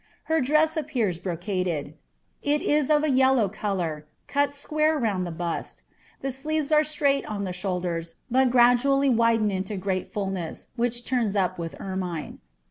Her 0.23 0.41
dress 0.41 0.77
appears 0.77 1.19
brocaded: 1.19 1.93
it 2.41 2.89
Off 2.89 3.03
a 3.03 3.07
yellow 3.11 3.47
colour, 3.47 4.07
cut 4.25 4.51
square 4.51 4.97
round 4.97 5.27
the 5.27 5.31
bust; 5.31 5.83
the 6.21 6.31
sleeves 6.31 6.71
are 6.71 6.83
straight 6.83 7.23
I 7.29 7.37
the 7.37 7.53
shoulders, 7.53 8.15
but 8.31 8.49
gradually 8.49 9.09
widen 9.11 9.51
into 9.51 9.77
great 9.77 10.07
fulness, 10.11 10.69
which 10.75 11.05
turns 11.05 11.35
up 11.35 11.57
iUi 11.57 11.79
ermine. 11.79 12.39